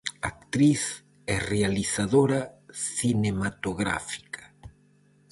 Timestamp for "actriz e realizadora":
0.31-2.41